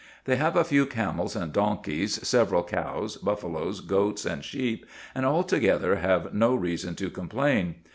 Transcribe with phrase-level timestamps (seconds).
[0.25, 5.97] They have a few camels and donkeys, several cows, buffaloes, goats, and sheep, and altogether
[5.97, 7.75] have no reason to complain.